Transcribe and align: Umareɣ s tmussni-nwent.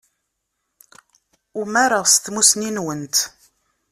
Umareɣ 1.61 2.03
s 2.13 2.15
tmussni-nwent. 2.17 3.15